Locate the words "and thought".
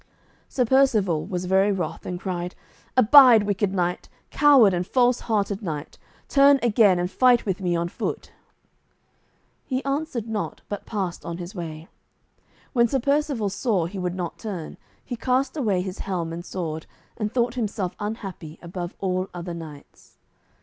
17.15-17.53